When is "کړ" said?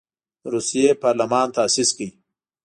1.97-2.07